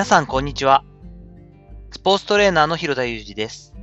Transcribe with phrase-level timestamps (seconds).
[0.00, 0.82] 皆さん、こんにちは。
[1.90, 3.74] スポーツトレーナーの広田裕二です。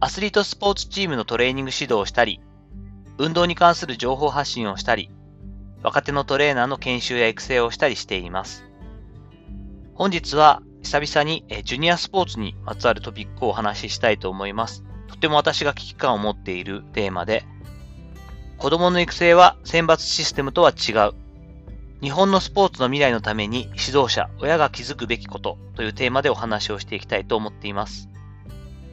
[0.00, 2.40] アスリートスポーツチームのトレーニング指導をしたり、
[3.16, 5.08] 運動に関する情報発信をしたり、
[5.84, 8.64] 若手のトレーナーの研修や育成をしたりしています。
[9.94, 14.82] 本日は久々にジュニアスポーツにまつわるトピックをお話ししたいと思います。
[15.06, 17.44] とても私が危機感を持っているテーマで、
[18.58, 21.29] 子供の育成は選抜システムとは違う。
[22.02, 28.08] 日本のスポーツの未来のために指導者、親が気づくべきことというテーマでお話をしていきたいと思っています。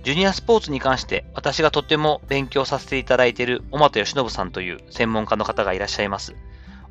[0.03, 6.35] ジュニアスポーツに関して私がとても勉強させていただいている小又義信さんという専門家の方がいらっしゃいます。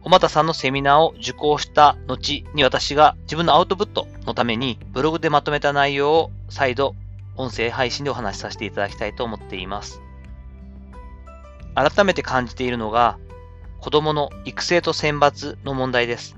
[0.00, 6.94] 小又さんのセミナーを受講した後に私が自分のアウトプットのためにブログでまとめた内容を再度
[7.36, 10.00] 音声配信でお話しさせていただきたいと思っています。
[11.74, 13.18] 改めて感じているのが
[13.80, 16.36] 子供の育成と選抜の問題です。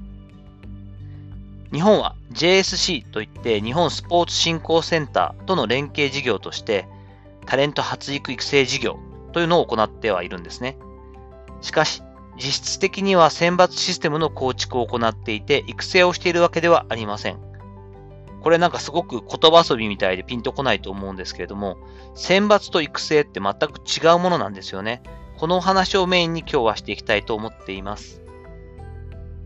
[1.73, 6.87] 日本は JSC といって日本スポーツ振興センターとの連携事業として
[7.47, 8.99] タレント発育育成事業
[9.33, 10.77] というのを行ってはいるんですね。
[11.61, 12.03] しかし、
[12.37, 17.39] 実質的には選抜システムの構築を行っていて育成をしているわけではありません。
[18.43, 21.77] これなんかすごく言葉遊びみたいでピンとこないと思うんですけれども、
[22.15, 25.03] 選抜と育成って全く違うものなんですよね。
[25.39, 28.21] このお話をメインに今日はしていきたいと思っています。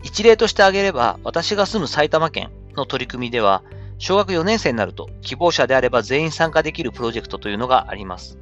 [0.02, 3.62] 一例として挙げれば、私が住む埼玉県の取り組みでは、
[3.98, 8.38] 小学4年生になると希望者であれば全員参加できるプロジェクトというのがあります。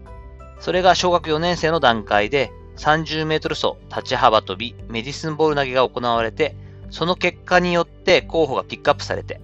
[0.61, 6.55] それが小学4年生の段階で30メートル走、立ち幅跳び、メディスンボール投げが行われて、
[6.91, 9.41] その結果によって候補がピックアップされて、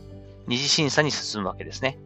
[0.46, 1.98] 二次審査に進むわけですね。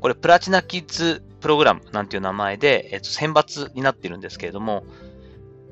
[0.00, 4.84] これ、プラチナキッズプログラムなんていう名前で、えっと、選抜になっているんですけれども、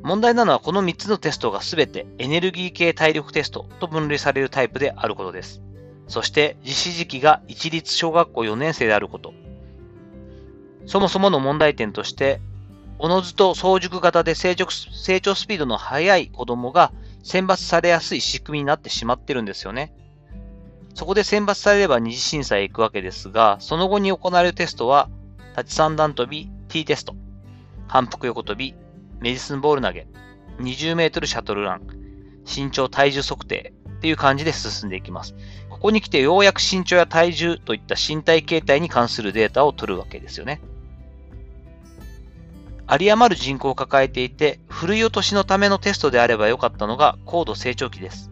[0.03, 5.63] 問題なのはこの3つのテストがすべてエネルギー系体力テストと分類されるタイプであることです。
[6.09, 9.33] そして実施時期が一律小学校4年生であること。
[10.87, 12.41] そもそもの問題点として、
[12.99, 16.93] おのずと早熟型で成長成長スピードの速い子供が
[17.23, 19.95] 選抜されやすい仕組みになってしまってるんですよね。
[20.95, 25.09] そこで選抜されれば二次審査へ行くわけですが、その後に行われるテストは、
[25.61, 27.15] 立ち三段跳び、T テスト、
[27.87, 28.75] 反復横跳び、
[29.21, 30.07] メディスンボール投げ、
[30.61, 31.83] 20メートルシャトルラン、
[32.47, 35.35] 身長体重測定っていう感じで進んでいきます。
[35.69, 40.63] ここに来てようやく身長や体重といった身体形態に関するデータを取るわけですよね。
[42.91, 48.31] 有り余る人口を抱えていて、ふるい落としのためのテストであればよかったのが高度成長期です。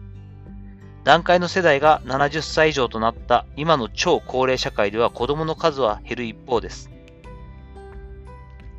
[1.03, 6.89] 段階の世代が70歳以上となった今の超高齢社会では子供の数は減る一方です。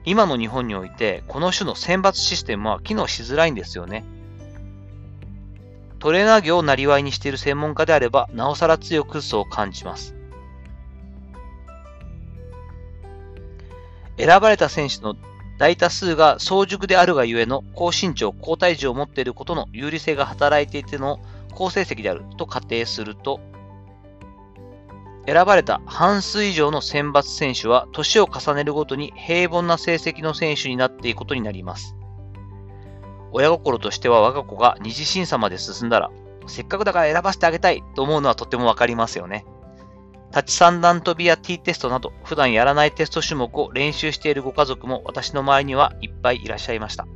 [0.05, 4.05] 今の日本において、この種の選抜システムは機能しづらいんですよね。
[5.99, 10.15] トレーナー業をなりにしている専門家であれば、なおさら強くそう感じます。
[14.17, 15.17] 選ばれた選手の
[15.59, 21.21] 大多数が早熟であるがゆえの高身長、高体重を持っていることの有利性が働いていての
[21.53, 23.41] 好成績であると仮定すると、
[25.31, 31.95] 選ばれた半数以上の選抜選手は年を重ねるごとに平凡な成績の選手になっていくことになります。
[33.31, 36.11] 親心としては我が子が二次審査まで進んだら、
[36.49, 39.47] せっかくだから選ばせてあげたいと思うのはとてもわかりますよね。
[40.33, 47.07] 立ち三段跳びや T テストなど普段やらないテスト種目を練習しているご家族も私の周りにはいっぱいいらっしゃいました。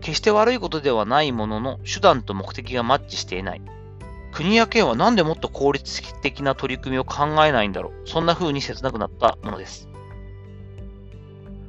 [0.00, 3.62] 決して悪いことではないものの、手段と目的がマッチしていない。
[4.32, 8.08] 国や県はなんでもっと効率的な取り組みを考えないんだろう。
[8.08, 9.88] そんな風に切なくなったものです。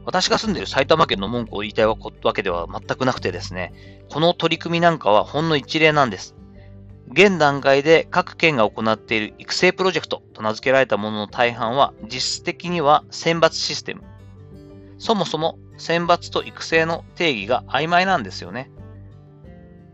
[0.05, 1.95] 私が住んでいる埼玉県の文句を言いたいわ
[2.33, 3.73] けでは全くなくてですね、
[4.09, 6.35] この取り組みなんかはほんの一例なんです。
[7.11, 14.03] 現段階で各県が行っている育成プロジェクトと名付けられたものの大半は実質的には選抜システム。
[14.97, 18.71] そもそも選抜と育成の定義が曖昧なんですよね。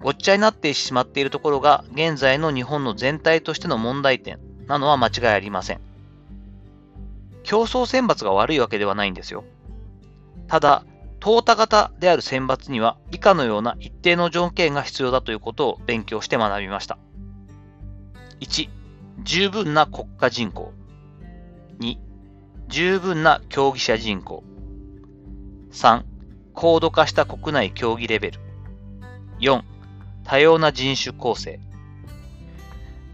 [0.01, 5.81] ごっちゃになってしまっているところが現在の日本の全体としての問題点なのは間違いありません。
[7.43, 9.43] 競争選抜が悪いわけではないんですよ。
[10.47, 10.85] ただ、
[11.19, 16.97] 淘汰型である選抜には以下のような一定の条件が必要だということを勉強して学びました。
[18.39, 18.69] 1、
[19.23, 20.71] 十分な国家人口。
[21.79, 21.97] 2、
[22.67, 24.43] 十分な競技者人口。
[25.71, 26.03] 3、
[26.53, 28.39] 高度化した国内競技レベル。
[29.41, 29.61] 4、
[30.29, 31.59] 多様な人種構成。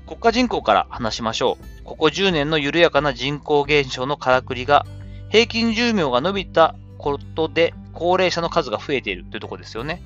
[0.06, 1.83] 国家人口から話しましょう。
[1.85, 4.85] ここ10年の緩やかな人口減少のからくりが、
[5.29, 10.01] 平均寿命が伸びたことで高齢者の数が増えているというところですよね。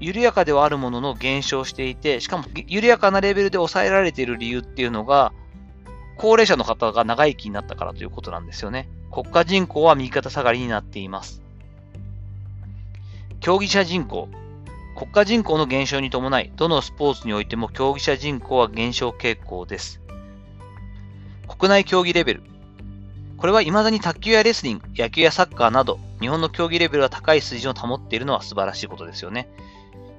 [0.00, 5.32] 緩やかではあるものの減少していて、しかも緩やかなレベルで抑えられている理由っていうのが、
[6.18, 8.86] 高齢者の方が長生きになったからということなんですよね。
[9.10, 11.40] 国家人口は右肩下がりになっています。
[13.40, 14.28] 競技者人口。
[15.00, 19.98] 国家人口の減少に伴い、どのスポーツにおいても競技者人口は減少傾向です。
[21.48, 22.42] 国内競技レベル。
[23.38, 29.48] これは未だに卓球やレスリング、野球やサッカーなど、日本の競技レベルが高い水準を保っているのは素晴らしいことですよね。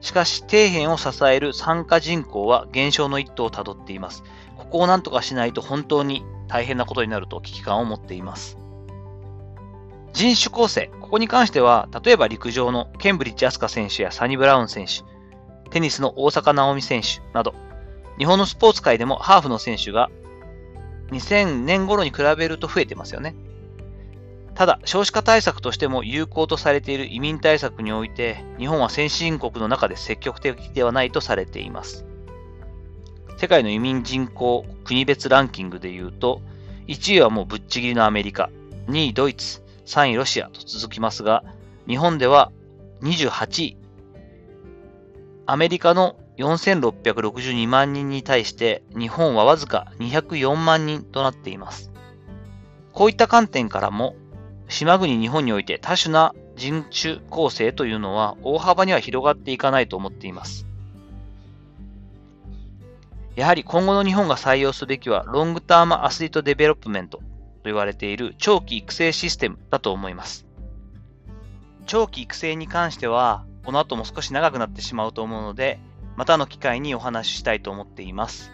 [0.01, 4.23] しかし、底辺を支える参加人口は減少の一途をたどっています。
[4.57, 8.57] ここを何とかしないと本当に大変なことになると危機感を持っています。
[10.13, 10.91] 人種構成。
[10.99, 15.03] ここに関しては、例えば陸上のケンブリッジ・アスカ選手やサニブラウン選手、
[15.69, 17.53] テニスの大坂なおみ選手など、
[18.17, 20.09] 日本のスポーツ界でもハーフの選手が
[21.11, 23.35] 2000年頃に比べると増えてますよね。
[24.53, 32.05] ただ、少子化対策としても有効とされている移民対策において、日本は先進国の中で積極的ではないとされています。
[33.37, 36.41] 世界の移民人口国別ランキングで言うと、
[36.87, 38.49] 1位はもうぶっちぎりのアメリカ、
[38.87, 41.43] 2位ドイツ、3位ロシアと続きますが、
[41.85, 42.53] 日本では
[43.01, 43.77] 28位。
[45.45, 51.91] アメリカの4662万人に対して日本はわずか204万人となっています。
[52.93, 54.15] こういった観点からも、
[54.69, 60.65] 島国日本において多種な人種構成というのは大幅には広がっていかないと思っています。
[63.35, 67.19] やはり今後の日本が採用すべきは Long Term Athlete Development
[67.65, 70.45] 言われている長期育成システムだと思います。
[71.85, 75.79] 長期育成に関しては、この後も少し長くなってしまうと思うので、
[76.15, 78.51] またの機会にお話ししたいと思っています。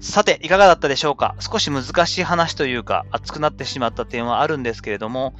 [0.00, 1.34] さて、いかがだったでしょうか？
[1.40, 5.34] 少し難しい話というか、熱くなってしまった点はあるんですけれども、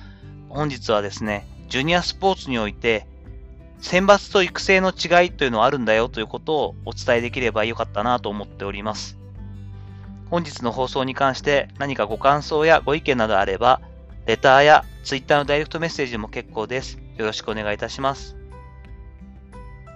[0.48, 3.06] 本日はですね、ジュニアスポーツにおいて、
[3.78, 9.19] 選抜と育成の違いというのはあるんだよということをお伝えできればよかったなと思っております。
[10.30, 13.80] 本日の放送に関して何かご感想やご意見などあれば、
[14.26, 16.98] レターや Twitter のダイレクトメッセージも結構です。
[17.16, 18.36] よろしくお願いいたします。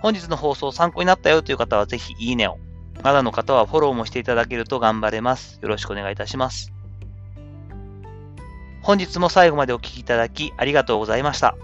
[0.02, 2.58] 本日の放送参考になったよという方はぜひいいねを。
[3.02, 5.58] まだの方はフォローもしていただけると頑張れます。
[5.62, 6.72] よろしくお願いいたします。
[8.82, 11.56] 本日も最後までお聴きいただきありがとうございました。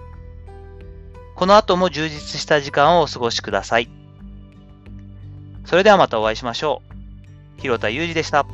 [1.35, 3.91] この後も充実した時間をお過ごしください。
[5.65, 6.83] それではまたお会いしましょ
[7.59, 7.61] う。
[7.61, 8.47] 広田祐二でした。